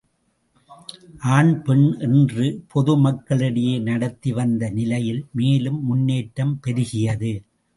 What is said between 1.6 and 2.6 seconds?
பெண் என்று